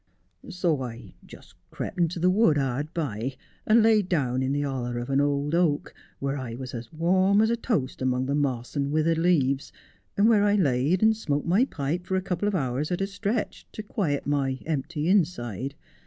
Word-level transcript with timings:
'So 0.49 0.81
I 0.81 1.13
just 1.27 1.53
crep 1.69 1.95
into 1.99 2.17
the 2.17 2.31
wood 2.31 2.57
hard 2.57 2.91
by, 2.91 3.35
and 3.67 3.83
laid 3.83 4.09
down 4.09 4.41
in 4.41 4.51
the 4.51 4.63
holler 4.63 4.97
of 4.97 5.11
a 5.11 5.21
old 5.21 5.53
oak, 5.53 5.93
where 6.17 6.35
I 6.39 6.55
was 6.55 6.73
as 6.73 6.91
warm 6.91 7.39
as 7.39 7.51
a 7.51 7.55
toast 7.55 8.01
among 8.01 8.25
the 8.25 8.33
moss 8.33 8.75
and 8.75 8.91
withered 8.91 9.19
leaves, 9.19 9.71
and 10.17 10.27
where 10.27 10.43
I 10.43 10.55
laid 10.55 11.03
and 11.03 11.15
smoked 11.15 11.45
my 11.45 11.65
pipe 11.65 12.07
for 12.07 12.15
a 12.15 12.21
couple 12.23 12.47
of 12.47 12.55
hours 12.55 12.91
at 12.91 12.99
a 12.99 13.05
stretch 13.05 13.67
to 13.73 13.83
quiet 13.83 14.25
my 14.25 14.57
empty 14.65 15.07
inside. 15.07 15.75